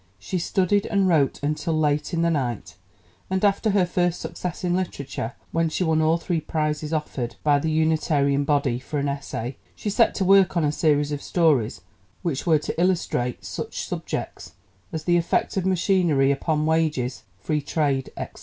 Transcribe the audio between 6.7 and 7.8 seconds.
offered by the